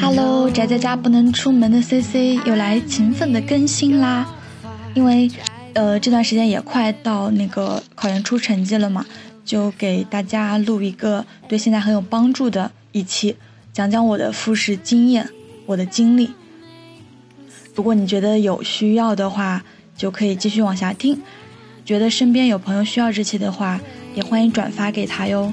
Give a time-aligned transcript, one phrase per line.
[0.00, 4.26] Hello，宅在家不能出门的 CC 又来勤奋的更新啦。
[4.94, 5.30] 因为，
[5.74, 9.06] 呃，这段时间也快到那个考研出成绩了嘛，
[9.46, 13.34] 就给大家录一个对现在很有帮助的一期，
[13.72, 15.26] 讲讲我的复试经验，
[15.64, 16.30] 我的经历。
[17.74, 19.64] 如果你觉得有需要的话，
[19.96, 21.22] 就可以继续往下听。
[21.86, 23.80] 觉得身边有朋友需要这期的话，
[24.14, 25.50] 也欢迎转发给他哟。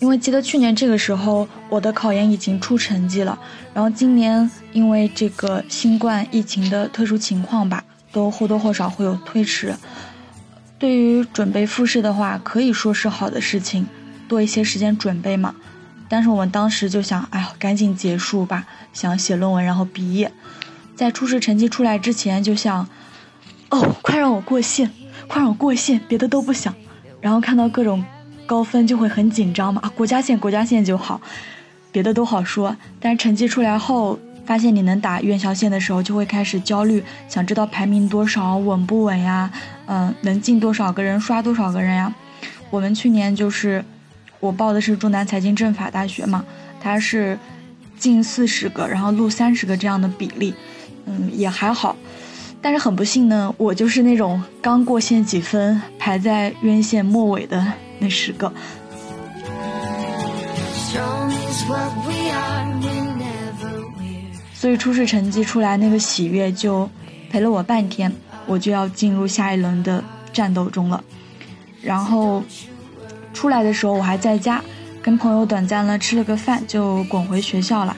[0.00, 3.38] 因为记得去年这个时候，我的考研已经出成绩了，
[3.74, 9.74] 然后今年因为这个新冠疫情的特殊情况吧，都或多或少会有推迟。
[10.78, 13.86] 对于准备复试的话，可以说是好的事情，
[14.28, 15.56] 多一些时间准备嘛。
[16.08, 20.32] 但是我们当时就想，哎呀，赶紧结束吧，想写论文，然后毕业。
[20.94, 22.88] 在初试成绩出来之前，就想，
[23.70, 24.90] 哦，快让我过线，
[25.26, 26.74] 快让我过线，别的都不想。
[27.20, 28.04] 然后看到各种
[28.48, 31.20] 高分就会很紧张嘛，国家线，国家线就好，
[31.92, 32.74] 别的都好说。
[32.98, 39.50] 但是成绩出来后，发现你能打院校线的时候，就会开始焦虑，想知道排名多少，稳不稳呀？
[39.86, 42.12] 嗯，能进多少个人，刷多少个人呀？
[42.70, 43.84] 我们去年就是
[44.40, 46.42] 我报的是中南财经政法大学嘛，
[46.80, 47.38] 它是
[47.98, 50.54] 进四十个，然后录三十个这样的比例，
[51.04, 51.94] 嗯，也还好。
[52.62, 57.64] 但是很不幸呢，我就是那种刚过线几分，排在院线末尾的
[57.98, 58.52] 那十个。
[64.54, 66.90] 所以初试成绩出来，那个喜悦就
[67.30, 68.12] 陪了我半天，
[68.46, 70.02] 我就要进入下一轮的
[70.32, 71.02] 战斗中了。
[71.80, 72.42] 然后
[73.32, 74.60] 出来的时候，我还在家
[75.00, 77.96] 跟朋友短暂了吃了个饭，就滚回学校了。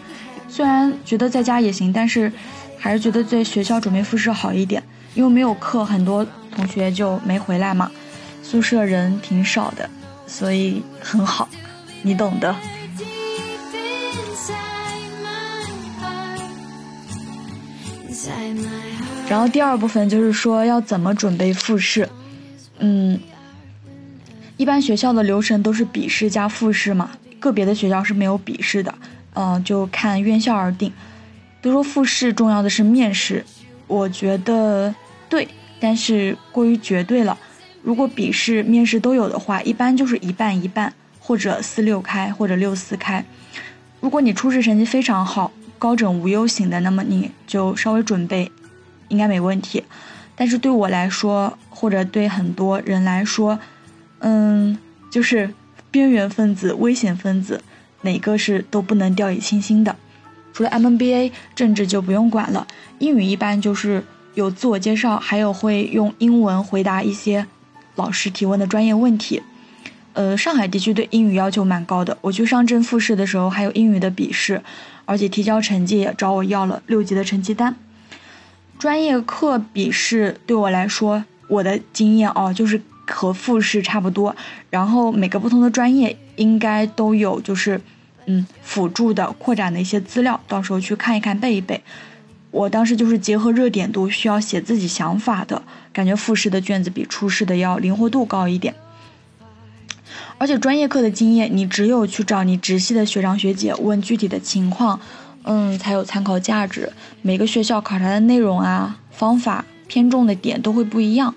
[0.49, 2.31] 虽然觉得在家也行，但是
[2.77, 4.83] 还是觉得在学校准备复试好一点，
[5.15, 7.91] 因为没有课，很多同学就没回来嘛，
[8.51, 9.89] 宿舍人挺少的，
[10.27, 11.49] 所以很好，
[12.03, 12.53] 你懂的。
[19.29, 22.09] 然后第二部分就是说要怎么准备复试，
[22.81, 23.21] 嗯，
[24.57, 28.93] 一般学校的流程都是笔试加复试嘛，个别的学校是没有笔试的，
[29.35, 30.93] 嗯，就看院校而定。
[31.63, 33.45] 都说复试重要的是面试，
[33.87, 34.93] 我觉得
[35.29, 35.47] 对，
[35.79, 37.39] 但是过于绝对了。
[37.83, 43.25] 如果笔试、面试都有的话，一般就是一半一半，或者四六开，或者六四开。
[44.01, 45.53] 如果你初试成绩非常好。
[45.79, 48.53] 高枕无忧型的，那么你就稍微准备，
[49.09, 49.83] 应该没问题。
[50.37, 53.59] 但是对我来说，或者对很多人来说，
[54.19, 54.77] 嗯，
[55.11, 55.55] 就是
[55.91, 57.63] 边缘分子、危险分子，
[58.03, 59.97] 哪个是都不能掉以轻心的。
[60.53, 62.67] 除了 MBA，政治就不用管了。
[62.99, 64.05] 英语一般就是
[64.35, 67.47] 有自我介绍，还有会用英文回答一些
[67.95, 69.43] 老师提问的专业问题。
[70.13, 72.19] 呃，上海地区对英语要求蛮高的。
[72.21, 74.63] 我去上证复试的时候，还有英语的笔试。
[75.07, 77.75] 而且提交成绩也找我要了六级的成绩单。
[78.79, 84.37] 专业课笔试对我来说，我的经验哦，就是和复试差不多。
[84.71, 87.81] 然后每个不同的专业应该都有，就是
[88.27, 91.83] 嗯辅助的扩展的一些资料，到时候去看一看背一背。
[92.51, 95.63] 我当时就是结合热点读，需要写自己想法的
[95.93, 98.75] 感觉，复试的卷子比初试的要灵活度高一点。
[100.39, 104.99] 而且专业课的经验，你只有去找你直系的学长学姐问具体的情况，
[105.43, 106.93] 嗯，才有参考价值。
[107.23, 111.35] 每个学校考察的内容啊、方法偏重的点都会不一样，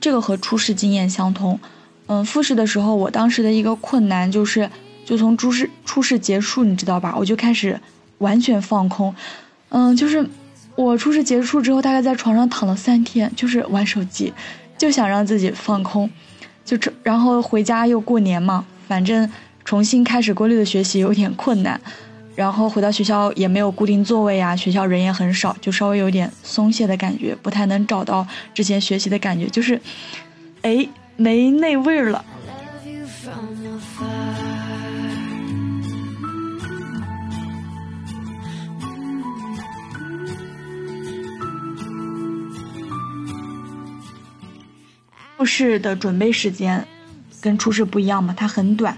[0.00, 1.58] 这个和初试经验相同。
[2.06, 4.70] 嗯，复试的时候，我当时的一个困难就是，
[5.06, 7.14] 就从初试初试结束，你知道吧？
[7.16, 7.80] 我就开始
[8.18, 9.14] 完全放空，
[9.70, 10.28] 嗯，就是
[10.76, 14.32] 我初试结束之后，大概在床上躺了三天，就是玩手机，
[14.76, 16.10] 就想让自己放空。
[16.64, 19.30] 就这，然后回家又过年嘛，反正
[19.64, 21.80] 重新开始规律的学习有点困难，
[22.34, 29.80] 然后回到学校也没有固定座位呀，学校人也很少，就稍微有点松懈的感觉，不太能找到之前学习的感觉，就是，
[30.62, 32.24] 哎，没那味儿了。
[45.44, 46.82] 复试的准备时间
[47.42, 48.96] 跟初试不一样嘛，它很短，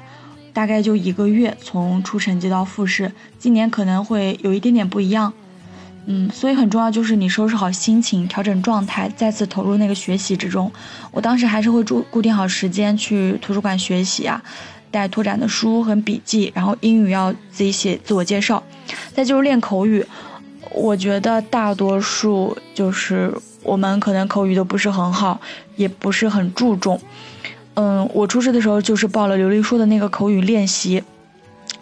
[0.53, 5.33] 大概就一个月从出成绩到复试，今年可能会有一点点不一样。
[6.05, 10.71] 嗯，所以很重要就是你收拾好心情，调整状态，再次投入那个学习之中。
[11.11, 14.41] 我当时还是会注固定好时间去图书馆学习啊，
[14.93, 18.63] 带拓展的书和笔记，然后英语要自己写自我介绍，
[19.13, 20.07] 再就是练口语。
[20.71, 23.35] 我觉得大多数就是
[23.67, 25.41] 我们可能口语都不是很好，
[25.77, 27.01] 也不是很注重。
[27.75, 31.03] 嗯，我初试的时候就是报了刘丽说的那个口语练习。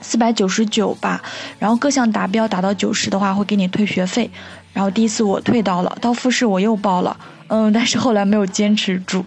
[0.00, 1.22] 四百九十九吧，
[1.58, 4.30] 然后各项达标达到九十的话会给你退学费，
[4.74, 7.16] 然后第一次我退到了，到复试我又报了，
[7.48, 9.24] 嗯，但是后来没有坚持住，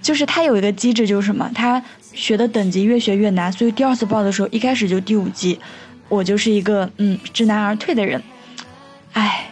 [0.00, 1.82] 就是他有一个机制就是什么，他
[2.14, 5.58] 学的等级越学越难，所以第二次报的时候一开始就第五级，
[6.08, 8.22] 我就是一个嗯知难而退的人，
[9.12, 9.51] 唉，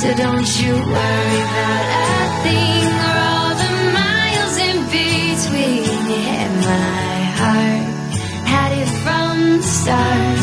[0.00, 5.84] So don't you worry about a thing or all the miles in between.
[6.12, 8.14] You my heart,
[8.46, 10.38] had it from the start.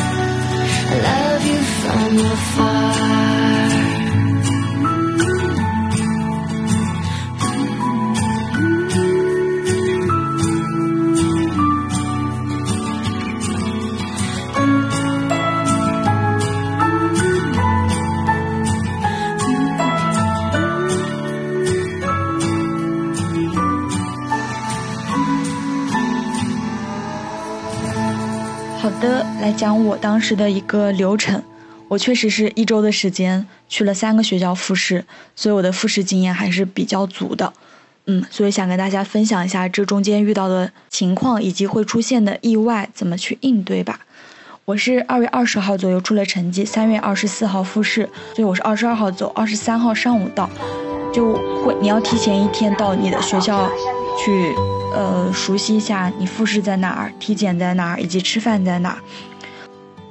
[0.91, 3.34] I love you from afar.
[29.55, 31.41] 讲我当时的一个流程。
[31.87, 35.05] 我确实是一周的时间去了三个学校复试，
[35.35, 37.53] 所以我的复试经验还是比较足的。
[38.07, 43.99] 嗯，所以想跟大家分享一下这中间遇到的情况以及会出现的意外怎么去应对吧。
[44.65, 50.49] 我是二月二十号左右出了成绩，三月二十四号复试，所以我是二十二号走，二十三号上午到，
[51.13, 53.69] 就会你要提前一天到你的学校
[54.25, 54.53] 去。
[54.95, 58.97] 呃，熟悉一下你复试在哪儿，体检在哪儿，以及吃饭在哪儿。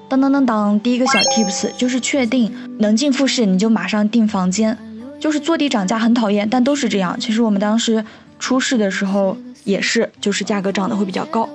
[0.08, 4.76] 当当当当，第一个小 tips 就是确定能进复试，你就马上订房间。
[5.20, 7.18] 就是坐地涨价很讨厌，但都是这样。
[7.18, 8.04] 其实我们当时
[8.38, 11.48] 初试的时候也是，就是价格涨得会比较高。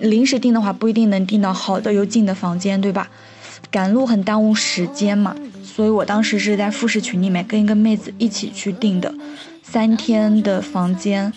[0.00, 3.08] 临时订的话不一定能订到好的又近的房间，对吧？
[3.70, 5.34] 赶路很耽误时间嘛，
[5.64, 9.12] 所以我当时是在复试群里面跟一个妹子一起去订的，
[9.62, 11.32] 三天的房间。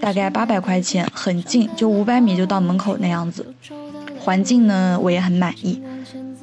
[0.00, 3.54] 大概八百块钱，很近，就五百米就到门口那样子。
[4.20, 5.82] 环境呢，我也很满意。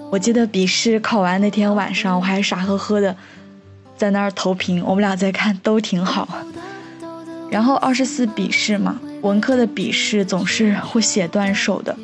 [0.09, 3.15] 我记得笔试考完那天晚上，我还傻呵呵的
[3.95, 6.27] 在那儿投屏，我们俩在看，都挺好。
[7.49, 11.95] 然后二十四笔试嘛，文科的笔试总是会写断手的。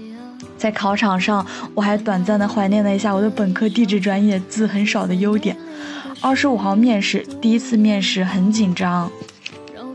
[0.57, 5.57] 在考场上，我还短暂的怀念了一下我的本科地质专业字很少的优点。
[6.21, 9.11] 二十五号面试，第一次面试很紧张。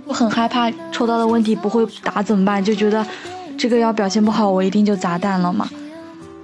[0.04, 2.62] 我很害怕抽到的问题不会答怎么办？
[2.62, 3.06] 就觉得
[3.58, 5.68] 这个要表现不好，我一定就砸蛋了嘛。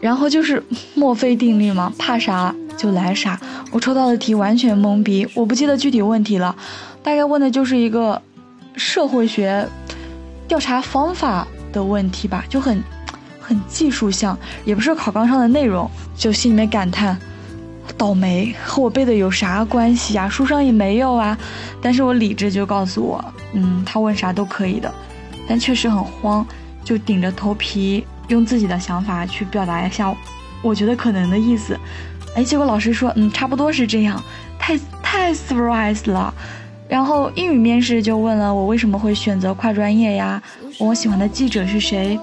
[0.00, 0.62] 然后就是
[0.94, 3.40] 墨菲定律嘛，怕啥就来啥。
[3.70, 6.54] 我抽到的题完全懵逼，我不记得具体问题了，
[7.02, 8.20] 大概问的就是一个
[8.76, 9.66] 社会学
[10.46, 12.82] 调查方法的问题吧，就很
[13.40, 17.16] 很技术性，也不是考纲上的内容，就心里面感叹。
[17.96, 20.28] 倒霉和我背的有啥关系呀？
[20.28, 21.38] 书上也没有啊。
[21.80, 24.92] 但是我理智就告诉我，嗯，他问啥都可以的。
[25.46, 26.44] 但确实很慌，
[26.84, 30.14] 就顶着头皮用自己的想法去表达一下，
[30.62, 31.76] 我觉得可能的意思。
[32.36, 34.22] 哎，结果老师说，嗯，差不多是这样。
[34.58, 36.32] 太太 surprise 了。
[36.88, 40.42] 然后英语面试就问了我为什么会选择跨专业呀？
[40.78, 42.18] 我喜欢的记者是谁？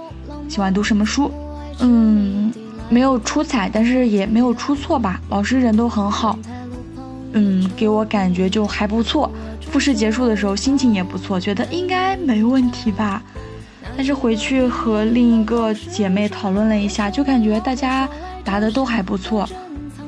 [0.47, 1.31] 喜欢读什么书？
[1.79, 2.53] 嗯。
[2.89, 5.21] 没有出彩，但是也没有出错吧。
[5.29, 6.37] 老师人都很好，
[7.31, 9.31] 嗯，给我感觉就还不错。
[9.61, 13.23] 复试结束的时候心情也不错，觉得应该没问题吧。
[14.01, 18.09] 但是回去和另一个姐妹讨论了一下，就感觉大家
[18.43, 19.47] 答的都还不错，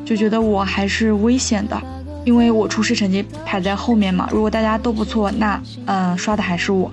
[0.03, 1.79] 就觉得我还是危险的，
[2.25, 4.27] 因为我初试成绩排在后面嘛。
[4.31, 6.91] 如果大家都不错，那嗯，刷的还是我，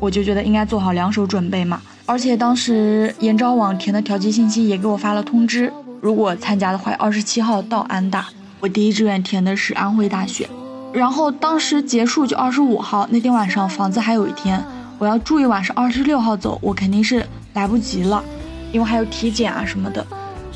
[0.00, 1.80] 我就觉得应该做好两手准备嘛。
[2.04, 8.26] 而且当时研招网填的调剂信息也给我发了通知，如果参加的话，二十七号到安大。
[8.58, 10.48] 我第一志愿填的是安徽大学，
[10.92, 14.60] 然后当时结束就二十五号那天晚上，房子还有一天，
[15.04, 18.24] 我要住一晚，是二十六号走，我肯定是来不及了，
[18.72, 20.04] 因为还有体检啊什么的，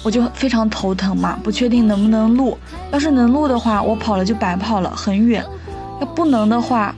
[0.03, 2.57] 我就非常头疼嘛，不确定能不能录。
[2.91, 5.43] 要是能录的话，我跑了就白跑了，很远；
[6.01, 6.95] 要不能的话，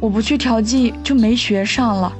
[0.00, 2.12] 我不去调剂就没学上了。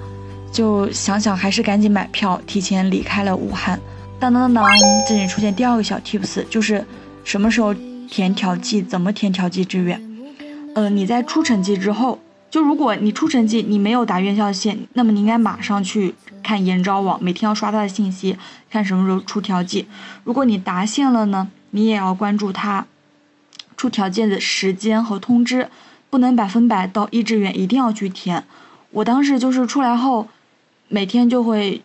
[0.51, 3.79] 就想想还是赶紧买票，提前离开了武汉。
[4.19, 4.73] 当当当当，
[5.07, 6.83] 这里出现第二个小 tips，就是
[7.25, 7.75] 什么时候
[8.09, 10.01] 填调剂，怎么填调剂志愿。
[10.75, 12.19] 呃，你在出成绩之后。
[12.51, 18.37] 就如果你出成绩，你没有达院校线，那么你应该马上去看研招网，每天要刷它的信息，
[18.69, 19.87] 看什么时候出调剂。
[20.25, 22.87] 如果你达线了呢，你也要关注它
[23.77, 25.69] 出条件的时间和通知，
[26.11, 28.45] 不能百分百到一志愿，一定要去填。
[28.91, 30.27] 我当时就是出来后，
[30.89, 31.85] 每天就会，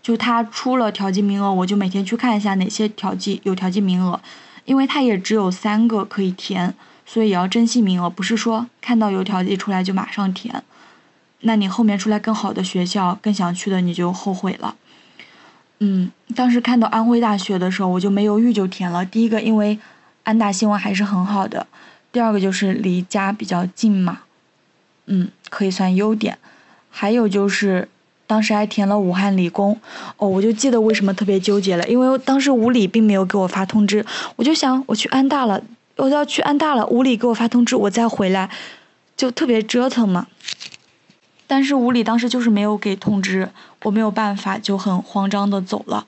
[0.00, 4.20] 就他出了调剂名额，我就每天去看一下哪些调剂有调剂名额，
[4.64, 6.72] 因为他也只有三个可以填。
[7.06, 10.62] 所以也要珍惜名额，不是说看到有调剂出来就马上填，
[11.40, 14.74] 那你后面出来更好的学校、更想去的你就后悔了。
[15.80, 19.04] 嗯，当时看到安徽大学的时候，我就没犹豫就填了。
[19.04, 19.78] 第一个，因为
[20.22, 21.66] 安大新闻还是很好的；
[22.10, 24.20] 第二个就是离家比较近嘛，
[25.06, 26.38] 嗯，可以算优点。
[26.88, 27.88] 还有就是
[28.26, 29.78] 当时还填了武汉理工，
[30.16, 34.06] 哦，我就记得为什么特别纠结了，因为当时武理并没有给我发通知，
[34.36, 35.60] 我就想我去安大了。
[35.96, 38.50] 我要去安大了，吴理给我发通知，我再回来，
[39.16, 40.26] 就特别折腾嘛。
[41.46, 43.50] 但是吴理当时就是没有给通知，
[43.82, 46.06] 我没有办法，就很慌张的走了。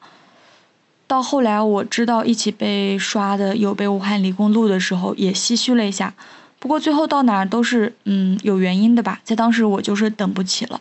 [1.07, 6.15] 到后来我知道一起被刷的有被武汉理工录的时候，也唏嘘了一下。
[6.59, 10.81] 不过最后到哪儿都是嗯有原因的吧，在当时我就是等不起了。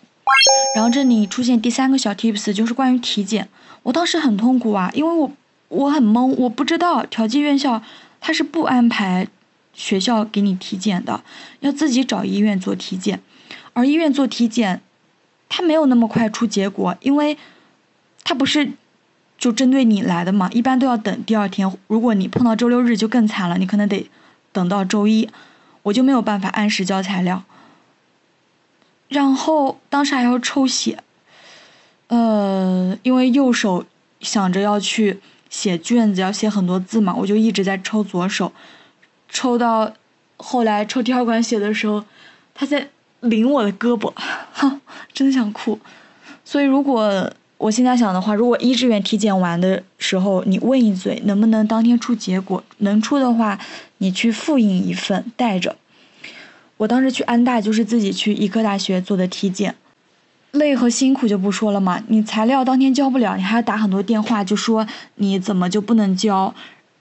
[0.75, 3.47] 然后这里出现第三个小 tips，就是关于体检。
[3.83, 5.29] 我当时很痛苦啊，因为我
[5.67, 7.83] 我很懵，我不知道调剂院校。
[8.25, 9.27] 他是不安排
[9.71, 11.23] 学校给你体检的，
[11.59, 13.21] 要自己找医院做体检，
[13.73, 14.81] 而医院做体检，
[15.47, 17.37] 他没有那么快出结果，因为
[18.23, 18.71] 他不是
[19.37, 21.71] 就针对你来的嘛，一般都要等第二天。
[21.85, 24.09] 如果你碰到周六日就更惨了，你可能得
[24.51, 25.29] 等到周一，
[25.83, 27.43] 我就没有办法按时交材料。
[29.07, 30.97] 然后当时还要抽血，
[32.07, 33.85] 呃，因为右手
[34.19, 35.21] 想着要去。
[35.49, 38.51] 写卷子要写很多字嘛，我就一直在抽左手，
[39.29, 39.93] 抽到
[40.37, 42.03] 后来抽第二管血的时候，
[42.53, 42.89] 他在
[43.21, 44.11] 拧我的胳膊，
[44.53, 44.79] 哈，
[45.13, 45.79] 真想哭。
[46.43, 53.59] 所以如果我现在想的话，如果一志愿体检完的时候你问一嘴能不能当天出结果，能出的话，
[53.99, 55.75] 你去复印一份带着。
[56.77, 59.75] 我当时去安大就是自己去医科大学做的体检。
[60.55, 64.85] 累和辛苦就不说了嘛，你材料当天交不了，你还要打很多电话，就说
[65.15, 66.53] 你怎么就不能交，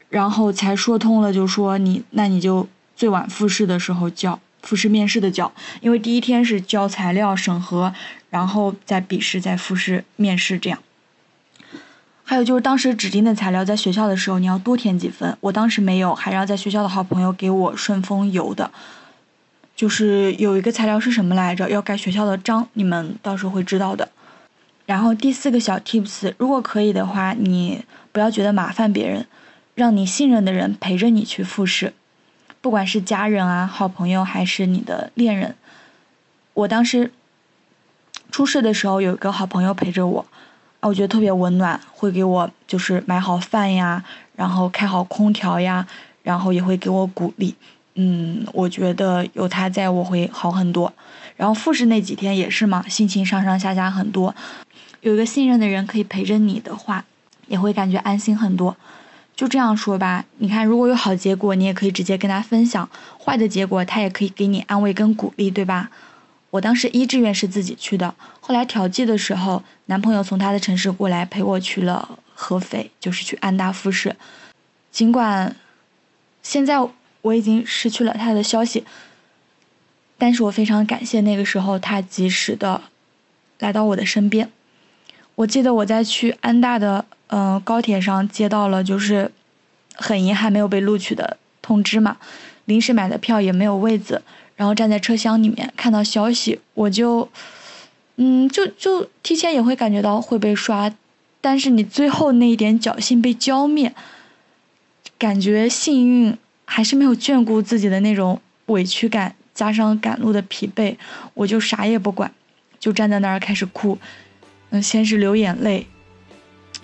[0.09, 7.93] 然后才说通了，就说你那你就最晚复试的时候交，复试面试的交，因为第一天是交材料审核，
[8.31, 10.79] 然后再笔试再复试面试这样。
[12.27, 18.71] 还有就是当时指定的材料在学校的时候你要多填几分，我当时没有，还让在学校的好朋友给我顺丰邮的。
[19.77, 21.69] 就是有一个材料是什么来着？
[21.69, 24.09] 要盖学校的章，你们到时候会知道的。
[24.87, 29.27] 然后第四个小 tips，如果可以的话，你不要觉得麻烦别人，
[29.75, 31.93] 让你信任的人陪着你去复试，
[32.61, 35.57] 不管是家人啊、好朋友还是你的恋人。
[36.53, 37.11] 我当时
[38.31, 40.27] 出事的时候，有一个好朋友陪着我，
[40.81, 44.05] 啊，我觉得特别温暖，会给我就是买好饭呀，
[44.37, 45.87] 然后开好空调呀，
[46.23, 47.57] 然后也会给我鼓励。
[47.97, 50.93] 嗯，我觉得有他在我会好很多。
[51.37, 54.35] 然后复试那几天也是嘛，心情上上下下很多。
[55.01, 57.05] 有一个信任的人可以陪着你的话，
[57.49, 58.77] 也会感觉安心很多。
[59.37, 65.91] 就这样说吧，你看，如果有好结果，你也可以直接跟他分享；坏的结果，他也可以给你安慰跟鼓励，对吧？
[66.51, 74.15] 我当时一志愿是自己去的，后来调剂的时候，男朋友从他的城市过来陪我去了合肥，就是去安大复试。
[74.91, 75.55] 尽管
[76.43, 76.79] 现在。
[77.25, 78.85] 我已经失去了他的消息，
[80.19, 82.83] 但是我非常感谢那个时候他及时的
[83.61, 84.51] 来到我的身边。
[85.37, 89.33] 我记得我在去安大的嗯高铁上接到了就是
[89.95, 92.19] 很遗憾没有被录取的通知嘛，
[92.67, 94.23] 临时买的票也没有位子，
[94.57, 97.27] 然后站在车厢里面看到消息，我就
[98.17, 100.95] 嗯就就提前也会感觉到会被刷，
[101.41, 103.95] 但是你最后那一点侥幸被浇灭，
[105.19, 106.37] 感觉幸运。
[106.75, 110.97] 还是没有眷顾自己的那种委屈感，加上赶路的疲惫，
[111.33, 112.29] 我就啥也不管，
[112.81, 113.97] 就站在那儿开始哭。
[114.71, 115.87] 嗯，先是流眼泪，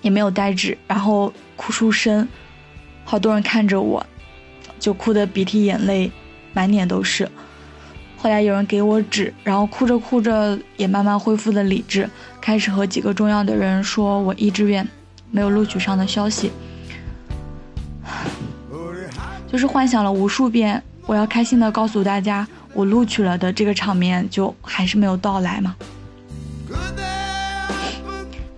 [0.01, 2.29] 也没有呆滞，然后哭出声，
[3.05, 4.07] 好多人看着我，
[4.79, 6.13] 就哭得鼻涕眼泪
[6.53, 7.29] 满脸都是。
[8.17, 12.09] 后来有人给我纸，然后哭着哭着也慢慢恢复了理智，
[12.41, 14.87] 开始和几个重要的人说我一志愿
[15.33, 16.53] 没有录取上的消息，
[19.51, 25.75] 就是幻想了无数遍我要开心的告诉大家我录取了的这个场面，就还是没有到来嘛。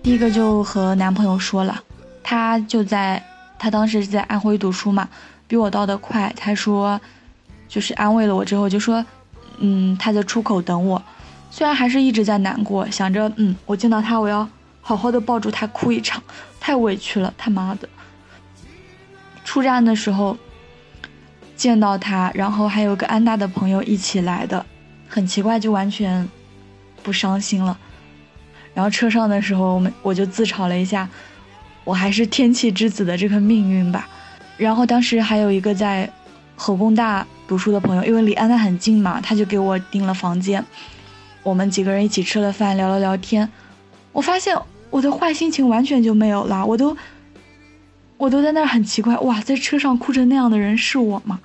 [0.03, 1.81] 第一个就和男朋友说了，
[2.21, 3.23] 他就在
[3.57, 5.09] 他当时是在安徽读书嘛，
[5.47, 6.99] 比我到的快，他说
[7.67, 9.03] 就是安慰了我之后就说。
[9.59, 11.01] 嗯，他在出口等我，
[11.51, 14.45] 虽然还是一直在难过，想着嗯，我见到他，我要
[14.81, 16.21] 好好的抱住他哭一场，
[16.59, 17.87] 太委屈了，他妈的。
[19.45, 20.35] 出站的时候
[21.55, 24.65] 见到他，然后还有个安大的朋友一起来的，
[25.07, 26.27] 很奇怪，就完全
[27.01, 27.77] 不伤心了。
[28.73, 31.07] 然后车上的时候，我们我就自嘲了一下，
[31.83, 34.07] 我还是天气之子的这个命运吧。
[34.57, 36.09] 然后当时还有一个在
[36.55, 37.25] 河工大。
[37.45, 40.63] 读书的朋友，因为离安娜很近嘛，他就给我订了房间。
[41.43, 43.47] 我们几个人一起吃了饭，聊了聊天。
[44.13, 44.57] 我发现
[44.89, 46.95] 我的坏心情完全就没有了，我都，
[48.23, 51.41] 我都在那儿很奇怪，哇，在车上哭成那样的人是我吗？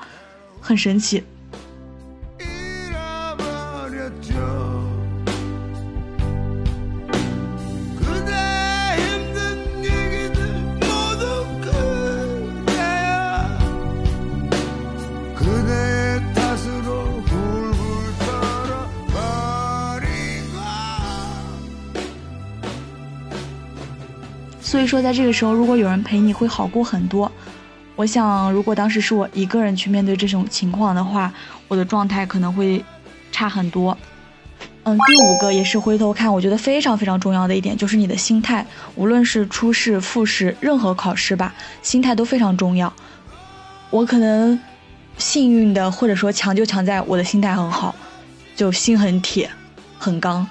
[0.60, 1.24] 很神奇。
[24.68, 27.32] 所以说，在这个时候，如果有人陪你会好过很多。
[27.96, 31.32] 我想，如果当时是我一个人去面对这种情况的话，
[31.68, 32.84] 我的状态可能会
[33.32, 33.96] 差很多。
[34.82, 42.92] 嗯，第五个也是回头看，我觉得非常非常重要的一点就是你的心态，无论是初试、复试，任何考试吧，心态都非常重要。
[43.88, 44.60] 我可能
[45.16, 47.94] 幸运的，或者说强就强在我的心态很好，
[48.54, 49.48] 就心很铁，
[49.98, 50.46] 很刚。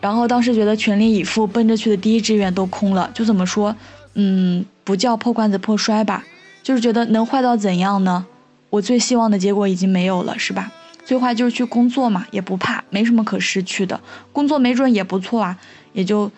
[0.00, 3.74] 然后当时觉得全力以赴奔着去的第一志愿都空了，就怎么说，
[4.14, 6.24] 嗯，不叫破罐子破摔吧，
[6.62, 8.26] 就是觉得能坏到怎样呢？
[8.70, 10.70] 我最希望的结果已经没有了，是吧？
[11.04, 13.98] 最坏就是去工作嘛，也不怕，没什么可失去的，
[14.30, 15.58] 工作没准也不错啊，
[15.92, 16.30] 也就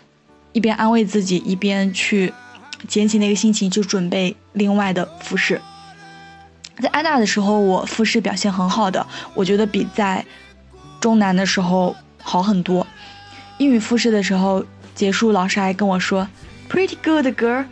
[0.53, 2.33] 一边安慰自己，一边去
[2.87, 5.61] 捡起那个心情，就准备另外的复试。
[6.81, 10.25] 在安大的时候，我复试表现很好的，我觉得比在
[11.01, 12.87] 中南的时候好很多。
[13.61, 16.27] 英语复试的时候结束，老师还跟我说
[16.71, 17.67] ，Pretty good girl。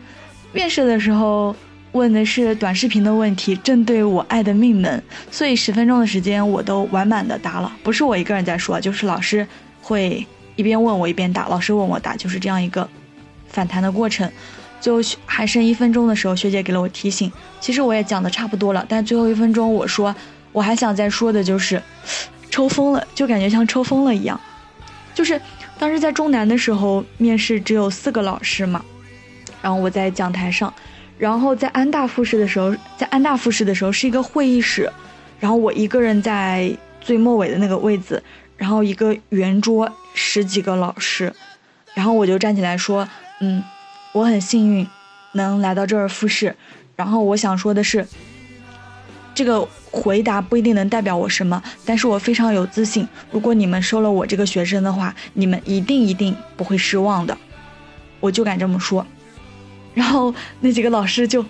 [0.53, 1.57] 面试的时候
[1.93, 7.73] 问的是短视频的问题，正对我爱的命门，所以十分钟的时间我都完满的答了。
[7.83, 9.49] 不是我一个人在说，就是老师
[9.81, 12.87] 会一边问我一边答，老师问我答，就是这样一个
[13.49, 14.31] 反弹的过程。
[14.83, 20.15] 最后还剩一分钟的时候，学姐给了我提醒，其实我也讲的差不多了，但最后一分钟我说
[20.53, 21.83] 我还想再说的就是
[22.51, 24.39] 抽风了，就感觉像抽风了一样，
[25.15, 25.41] 就是。
[25.79, 28.85] 当时在中南的时候，面试只有四个老师嘛，
[29.63, 30.73] 然后我在讲台上，
[31.17, 34.91] 然后在安大复试的时候，在安大复试的时候是一个会议室，
[35.39, 38.23] 然后我一个人在最末尾的那个位子，
[38.57, 41.33] 然后一个圆桌十几个老师，
[41.95, 43.09] 然后我就站起来说，
[43.41, 43.63] 嗯，
[44.13, 44.87] 我很幸运
[45.33, 46.57] 能来到这儿复试，
[46.97, 48.05] 然后我想说的是，
[49.39, 49.69] 这个。
[49.91, 53.09] 回答不一定能代表我什么，但是我非常有自信。
[53.31, 57.37] 如果你们收了我这个学生的话，你们一定一定不会失望的，
[58.21, 59.05] 我就敢这么说。
[59.95, 61.43] 然后那几个老师就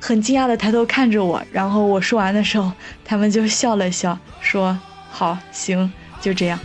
[0.00, 2.72] 很惊讶的抬头看着我，然后我说完的时候，
[3.04, 4.76] 他们就笑了笑，说
[5.12, 6.58] ：“好，行，就这样。”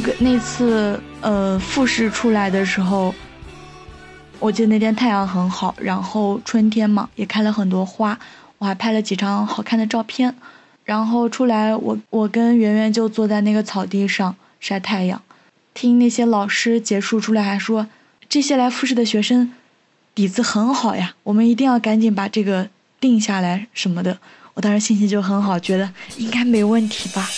[0.00, 3.14] 那个那次呃复试出来的时候，
[4.38, 8.18] 我记得那天太阳很好，然后春天嘛也开了很多花，
[8.56, 10.34] 我还拍了几张好看的照片。
[10.86, 15.20] 然后出来，我我跟圆圆就坐在那个草地上晒太阳，
[15.74, 17.86] 听那些老师结束出来还说，
[18.26, 19.52] 这些来复试的学生
[20.14, 24.16] 底子很好呀，我们一定要赶紧把这个定下来什么的。
[24.54, 27.28] 我当时心情就很好，觉得应该没问题吧。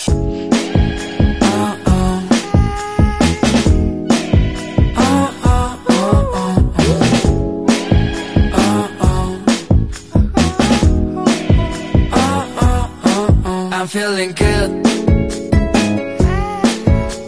[13.87, 14.71] feeling good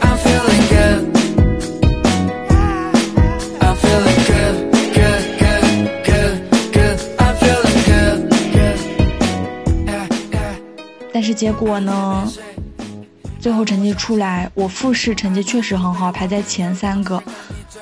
[0.02, 1.02] i feeling good
[3.60, 4.56] i feeling good
[4.94, 5.66] good good
[6.06, 6.36] good
[6.72, 8.30] good i feeling good
[9.86, 10.58] good good
[11.12, 12.32] 但是结果呢
[13.40, 17.22] 最后成绩出来我复试成绩确实很好排在前三个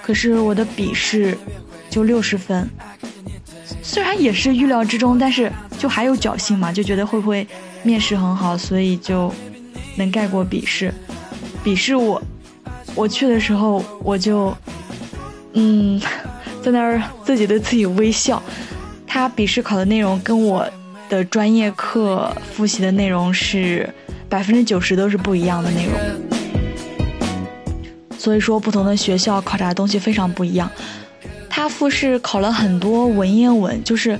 [0.01, 1.37] 可是我的笔试
[1.91, 2.67] 就六十分
[3.83, 7.47] 虽然也是预料之中但是就还有侥幸嘛就觉得会不会
[7.83, 9.31] 面试很好，所以就
[9.95, 10.93] 能盖过笔试。
[11.63, 12.21] 笔试我
[12.95, 14.55] 我去的时候，我就
[15.53, 16.01] 嗯
[16.63, 18.41] 在那儿自己对自己微笑。
[19.05, 20.67] 他笔试考的内容跟我
[21.07, 23.87] 的专业课复习的内容是
[24.27, 25.93] 百分之九十都是不一样的内容。
[28.17, 30.71] 所以说，不同的学校考察的东西非常不一样。
[31.49, 34.17] 他复试考了很多文言文，就是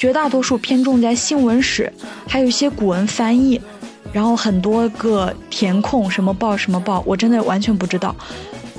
[0.00, 1.92] 绝大多数偏重在新闻史，
[2.26, 3.60] 还有一些古文翻译，
[4.14, 8.16] 然后很多个填空，什么报什么报，我真的完全不知道。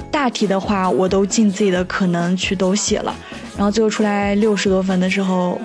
[0.10, 3.15] 大题的话，我都尽自己的可能去都写了，
[3.55, 5.62] 然后最后出来六十多分的时候，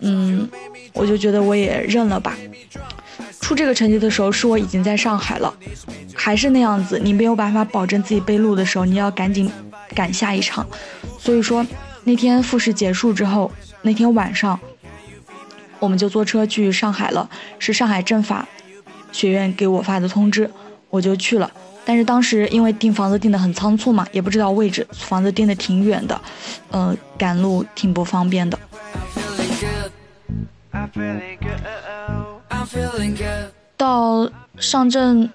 [0.00, 0.48] 嗯，
[0.94, 2.34] 我就觉得我也认了吧。
[3.42, 5.52] 出这个成绩的时候，是我已经在上海了，
[6.14, 9.52] 还是那样子，你没有办法保证自己被录的时候，你要赶紧
[9.94, 10.66] 赶下一场。
[11.18, 11.66] 所以说，
[12.04, 14.58] 那天复试结束之后，那天晚上，
[15.84, 18.48] 我们就坐车去上海了，是上海政法
[19.12, 20.50] 学院给我发的通知，
[20.88, 21.50] 我就去了。
[21.84, 26.18] 但是当时因为订房子订的很仓促嘛，也不知道位置，房子订的挺远的，
[26.70, 28.58] 呃，赶路挺不方便的。
[33.76, 35.28] 到上证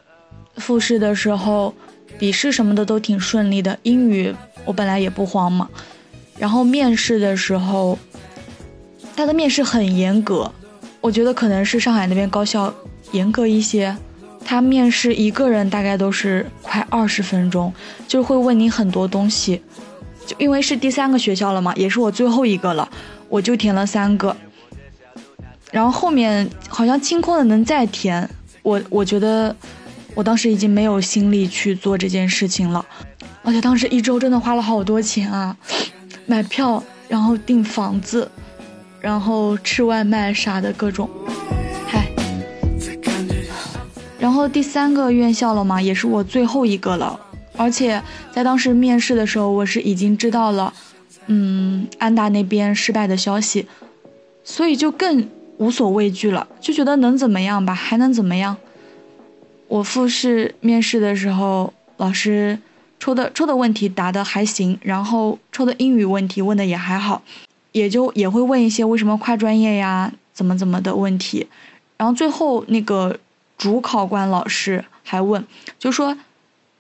[0.56, 1.76] 复试的时候，
[2.18, 3.78] 笔试什么的都挺顺利的。
[3.84, 4.34] 英语
[4.66, 5.70] 我本来也不慌嘛。
[6.40, 8.00] 然后面试的时候，
[9.20, 10.50] 他的面试很严格，
[11.02, 12.74] 我觉得可能是上海那边高校
[13.12, 13.94] 严格一些。
[14.46, 17.74] 他面试一个人大概都是快二十分钟，
[18.08, 19.62] 就会问你很多东西。
[20.26, 22.90] 就因为是第三个学校了嘛，也是我最后一个了，
[23.28, 24.34] 我就填了三个。
[25.70, 28.28] 然后后面好像清空了能再填，
[28.64, 29.54] 我我觉得
[30.16, 32.86] 我当时已经没有心力去做这件事情了，
[33.44, 35.58] 而且当时一周真的花了好多钱啊，
[36.26, 38.32] 买票，然后订房子，
[39.02, 41.10] 然后吃外卖啥的各种，
[41.88, 42.08] 嗨。
[44.20, 47.20] 然后第三个院校了嘛，也是我最后一个了，
[47.56, 50.74] 而且在当时面试的时候，我是已经知道了，
[51.28, 53.68] 嗯，安大那边失败的消息，
[54.44, 55.28] 所以就更。
[55.60, 58.56] 无所畏惧了，就觉得能怎么样吧，还能怎么样？
[59.68, 62.58] 我复试面试的时候，老师
[62.98, 67.24] 抽的抽的问题答的还行，然后抽的英语问题问的也还好，
[67.72, 71.48] 也就也会问一些为什么跨专业呀，怎么怎么的问题。
[71.98, 73.20] 然后最后那个
[73.58, 75.46] 主考官老师还问，
[75.78, 76.18] 就说，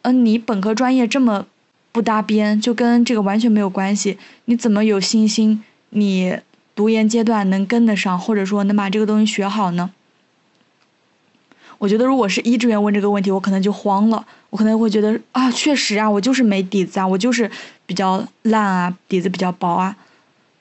[0.04, 1.45] 嗯，你本科专业这么
[1.91, 6.39] 不搭边，就跟这个完全没有关系，你怎么有信心你？
[6.75, 9.91] 读研阶段能跟得上，或者说能把这个东西学好呢？
[11.78, 17.52] 我觉得如果是一志愿问这个问题，我可能就慌了，我可能会觉得啊，确实啊，我就是没底子啊，我就是
[17.86, 19.93] 比较烂啊，底子比较薄啊。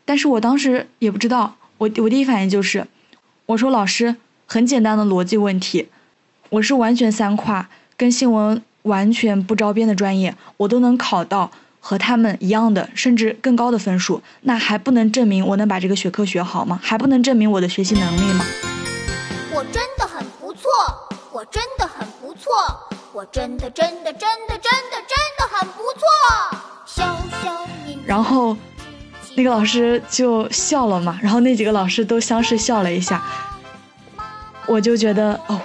[0.09, 2.87] 但是我当时也不知道，我我第一反应就是，
[3.45, 4.17] 我说老师，
[4.47, 5.91] 很简单的逻辑问题，
[6.49, 11.51] 我是完全三跨，跟新闻完全不着边的专业，我都能考到。
[11.81, 16.79] 和他们一样的，甚至更高的分数，那还不能证明我能把这个学科学好吗？
[16.83, 18.45] 还不能证明我的学习能力吗？
[19.55, 20.69] 我真的很不错，
[21.33, 22.51] 我真的很不错，
[23.13, 26.07] 我真的真的真的真的真的很不错。
[28.05, 28.57] 然后，
[29.39, 33.23] 那个老师就笑了嘛，然后那几个老师都相视笑了一下，
[34.67, 35.61] 我就觉得哦，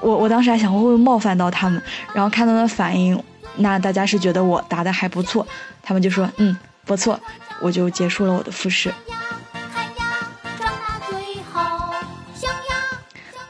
[0.00, 1.80] 我我当时还想会不会冒犯到他们，
[2.12, 3.16] 然后看他们的反应。
[3.58, 5.46] 那大家是觉得我答的还不错，
[5.84, 7.20] 他们就说嗯不错，
[7.60, 8.92] 我就结束了我的复试。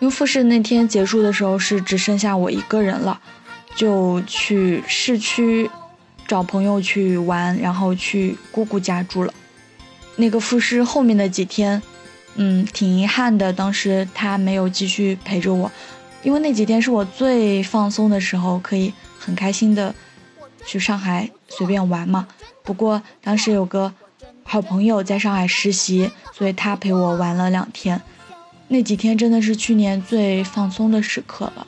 [0.01, 3.19] 因为复试那天结束的时候是只剩下我一个人了，
[3.75, 5.71] 就去市区
[6.27, 9.33] 找朋友去玩，然后去姑姑家住了。
[10.17, 11.83] 那个复试后面的几天，
[12.37, 15.71] 嗯，挺遗憾的，当时他没有继续陪着我，
[16.23, 18.93] 因为那几天是我最放松的时候，可以。
[19.25, 19.95] 很开心的
[20.67, 22.27] 去上海随便玩嘛，
[22.65, 23.95] 不过当时有个
[24.43, 28.03] 好朋友在上海实习，所以他陪我玩了两天。
[28.67, 31.65] 那几天真的是去年最放松的时刻了。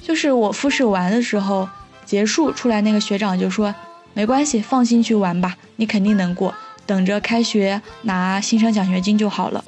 [0.00, 1.68] 就是我复试完的时候
[2.06, 3.74] 结束出来，那个学长就说
[4.14, 6.54] ：“没关系，放心去玩吧，你肯定能过，
[6.86, 9.64] 等着开学拿新生奖学金就好了。”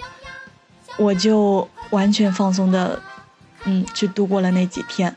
[0.98, 3.02] 我就完全放松的，
[3.64, 5.14] 嗯，去度过了那几天。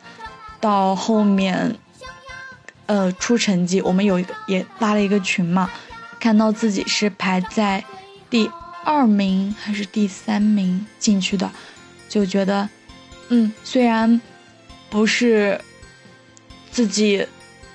[0.60, 1.74] 到后面，
[2.86, 5.70] 呃，出成绩，我们有一个也拉了一个群嘛，
[6.20, 7.82] 看到自己是排在
[8.30, 8.52] 第
[8.84, 11.50] 二名还是第三名进去的，
[12.10, 12.68] 就觉得
[13.30, 14.20] 嗯，虽然
[14.90, 15.62] 不是
[16.70, 17.26] 自己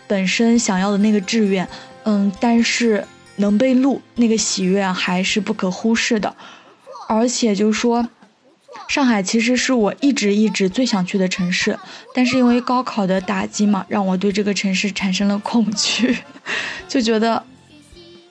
[0.07, 1.67] 本身想要的那个志愿，
[2.03, 3.07] 嗯，但是
[3.37, 6.35] 能被录那个喜悦还是不可忽视的。
[7.09, 8.09] 而且就说，
[8.89, 11.79] 上海其实是我一直一直最想去的城市，
[12.15, 16.17] 但是因为高考的打击嘛，让我对这个城市产生了恐惧，
[16.89, 17.45] 就觉得，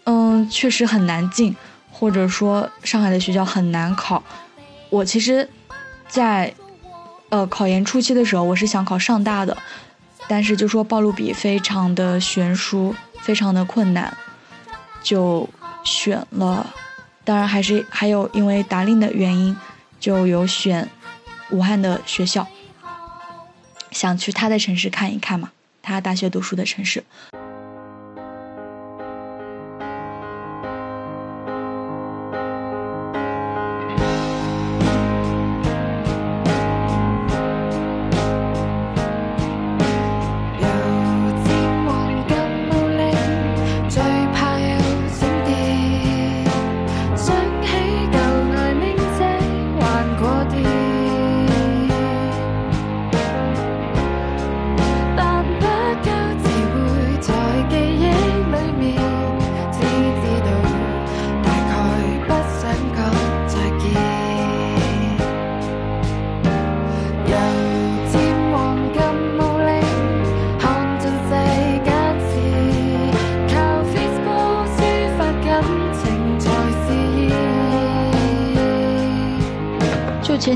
[0.05, 1.55] 嗯，确实很难进，
[1.91, 4.23] 或者说上海的学校很难考。
[4.89, 5.49] 我其实，
[6.07, 6.53] 在。
[7.29, 9.57] 呃，考研初期的时候，我是想考上大的，
[10.27, 14.15] 但是就说报录比非常的悬殊，非常的困难，
[15.03, 15.47] 就
[15.83, 16.73] 选了。
[17.23, 19.55] 当然还是还有因为达令的原因，
[19.99, 20.89] 就有选
[21.51, 22.47] 武汉的学校，
[23.91, 27.03] 想去他的城市看一看嘛，他大学读书的城市。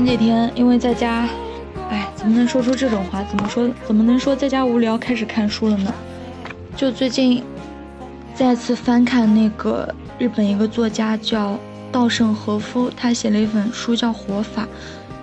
[0.08, 1.28] 几天因为在家，
[1.90, 3.22] 哎，怎么能说出这种话？
[3.24, 3.68] 怎么说？
[3.86, 5.92] 怎么能说在家无聊开始看书了呢？
[6.74, 7.44] 就最近
[8.34, 11.58] 再次翻看那个日本一个作家叫
[11.92, 14.62] 稻盛和夫，他写了一本书叫《活法》，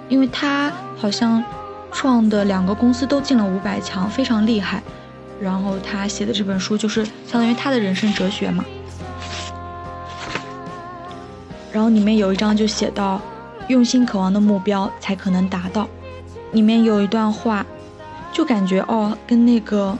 [0.08, 1.44] 因为他好像
[1.92, 4.84] 创的两个公司都进了五百强，非常厉害。
[5.42, 8.64] 然后他写的这本书就是相当于他的人生哲学嘛。
[11.72, 13.20] 然后里面有一章就写到。
[13.68, 15.88] 用心渴望的目标才可能达到。
[16.52, 17.66] 里面有一段话，
[18.32, 19.98] 就感觉哦，跟那个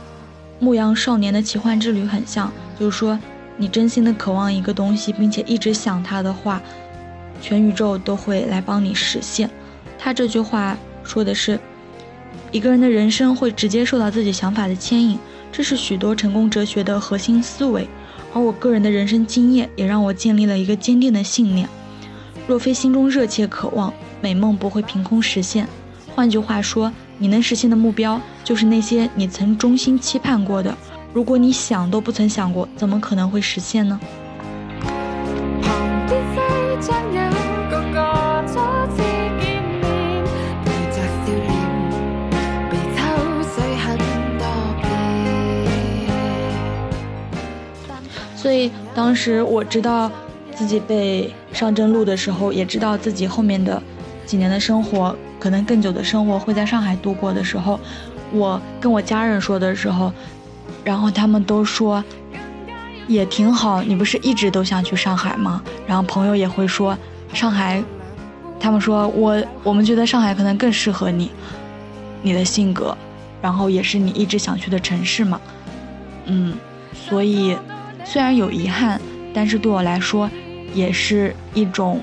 [0.64, 2.52] 《牧羊少年的奇幻之旅》很像。
[2.80, 3.18] 就是说，
[3.58, 6.62] 你真心的渴望一个东西，并且一直想它的话，
[7.42, 9.50] 全宇宙都会来帮你实现。
[9.98, 11.60] 他这句话说的是，
[12.52, 15.18] 一个人的人生会直接受到自己想法的牵引，
[15.52, 17.88] 这是许多成功哲学的核心思维。
[18.34, 21.68] 而我个人的人生经验也让我建立了一个坚定的信念。
[22.48, 25.68] 若非心中热切渴望，美梦不会凭空实现。
[26.16, 30.78] 换句话说，你能实现的目标，就是那些你曾衷心期盼过的。
[31.12, 34.00] 如果你想都不曾想过，怎么可能会实现呢？
[48.36, 50.12] 所以当时我知道。
[50.56, 53.82] 自己被上阵录的时候，也知道自己后面的
[54.26, 57.80] 几年的生活，可能更久的生活会在上海度过的时候，
[58.32, 60.12] 我跟我家人说的时候，
[60.84, 62.04] 然后他们都说
[63.08, 63.84] 也挺好。
[63.84, 65.62] 你不是一直都想去上海吗？
[65.86, 66.98] 然后朋友也会说
[67.34, 67.84] 上海，
[68.58, 71.30] 他们说我我们觉得上海可能更适合你，
[72.22, 72.98] 你的性格，
[73.42, 75.40] 然后也是你一直想去的城市嘛。
[76.26, 76.56] 嗯，
[76.94, 77.56] 所以
[78.06, 79.00] 虽然有遗憾，
[79.34, 80.30] 但是对我来说。
[80.76, 82.02] 也是一种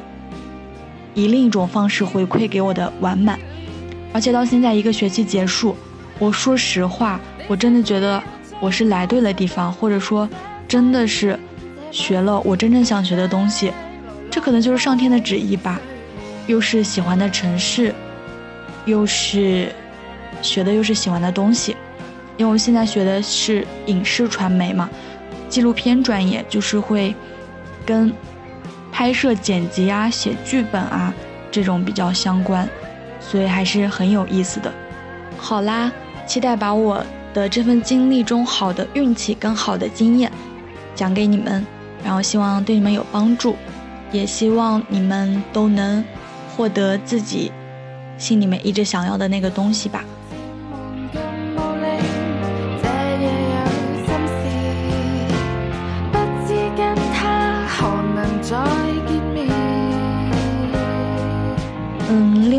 [1.15, 3.39] 以另一种方式回馈给我的完满，
[4.15, 5.77] 而且到现在一个学期结束，
[6.19, 8.21] 我说实话，我真的觉得
[8.59, 10.27] 我是来对了地方，或者说
[10.67, 11.39] 真的是
[11.91, 13.71] 学了我真正想学的东西，
[14.31, 15.79] 这可能就是上天的旨意吧。
[16.47, 17.95] 又是喜欢的城市，
[18.87, 19.71] 又是
[20.41, 21.77] 学的又是喜欢的东西，
[22.39, 24.89] 因为我现在学的是影视传媒嘛，
[25.51, 27.15] 纪录片专业，就是会
[27.85, 28.11] 跟。
[28.93, 31.13] 拍摄、剪辑啊，写剧本啊，
[31.51, 32.69] 这种比较相关，
[33.19, 34.73] 所以还是很有意思的。
[35.39, 35.91] 好啦，
[36.27, 40.31] 期待把我的这份经历中好的运气跟好的经验
[40.95, 41.67] 讲给你们，
[42.05, 43.57] 然后希望对你们有帮助，
[44.13, 46.05] 也希望你们都能
[46.55, 47.51] 获得自己
[48.19, 50.05] 心里面一直想要的那个东西吧。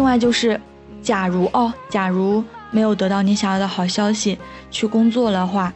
[0.04, 0.60] 另外就是，
[1.02, 4.38] 假如哦，假如没有得到你想要的好消息，
[4.70, 5.72] 去工作的话，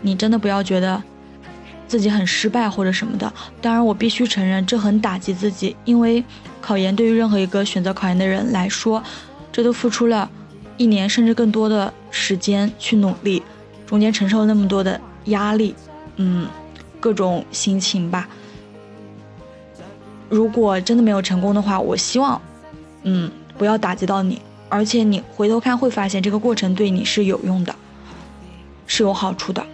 [0.00, 1.02] 你真的不要觉得
[1.86, 3.30] 自己很失败或者什么的。
[3.60, 6.24] 当然，我必须承认这很打击自己，因为
[6.58, 9.02] 考研对于任何一个选择考研的人来说，
[9.52, 10.30] 这都付出了
[10.78, 13.42] 一年甚至更多的时间去努力，
[13.84, 15.74] 中间承受那么多的压力，
[16.16, 16.48] 嗯，
[16.98, 18.26] 各种心情吧。
[20.30, 22.40] 如果真的没有成功的话，我希望，
[23.02, 27.74] 嗯，不要打击到你，而且你回头看会发现这个过程对你是有用的，
[28.86, 29.64] 是有好处的，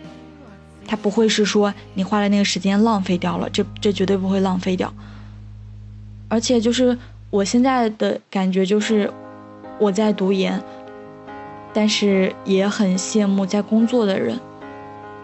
[0.87, 4.93] 它不会是说你花了那个时间浪费掉了，这这绝对不会浪费掉。
[6.29, 6.97] 而且就是
[7.31, 9.13] 我现在的感觉就是
[9.79, 10.63] 我在读研，
[11.73, 14.39] 但是也很羡慕在工作的人，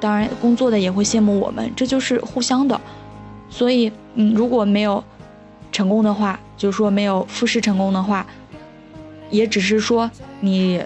[0.00, 2.80] 当然工作的也会羡慕我们，这就是互相的。
[3.48, 5.02] 所以，嗯，如果没有。
[5.70, 8.26] 成功的话，就是说没有复试成功的话，
[9.30, 10.10] 也只是说
[10.40, 10.82] 你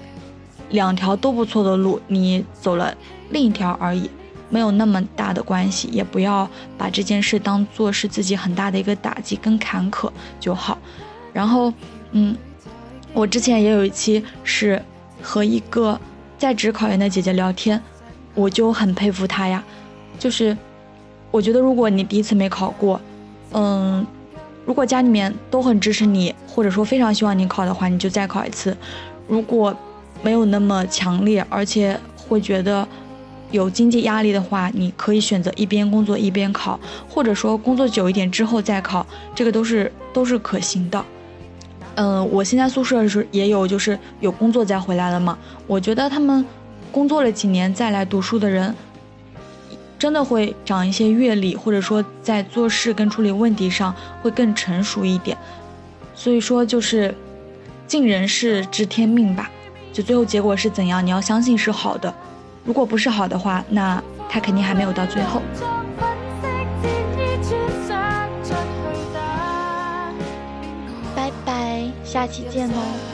[0.71, 2.95] 两条都不错的路，你走了
[3.31, 4.09] 另一条而已，
[4.49, 10.79] 没有那么大的关系，也不要把这件事当做是自己很大的一个打击跟坎坷就好。
[11.33, 11.73] 然后，
[12.13, 12.37] 嗯，
[13.13, 14.83] 我之前也有一期是
[15.23, 15.99] 和一个
[16.39, 17.81] 在职考研的姐姐聊天，
[18.35, 19.63] 我就很佩服她呀，
[20.19, 20.57] 就是
[21.31, 23.01] 我觉得如果你第一次没考过，
[23.53, 24.07] 嗯。
[24.65, 28.77] 如果家里面都很支持你，或者说非常希望你考的话，你就再考一次。
[29.27, 29.77] 如果
[30.23, 31.99] 没有那么强烈，而且
[32.29, 32.87] 会觉得
[33.51, 41.05] 有经济压力的话，你可以选择一边工作一边考，或者说工作久一点之后再考，这个都是都是可行的。
[41.97, 46.45] 嗯，我现在宿舍是也有就是有工作再回来了嘛，我觉得他们
[46.91, 48.75] 工作了几年再来读书的人。
[50.03, 55.39] 真的会长一些阅历，或者说在做事跟处理问题上会更成熟一点。
[56.13, 57.15] 所以说就是
[57.87, 59.49] 尽人事知天命吧，
[59.93, 62.13] 就最后结果是怎样，你要相信是好的。
[62.65, 65.41] 如果不是好的话，那他肯定还没有到最后。
[71.15, 73.12] 拜拜，下期见喽。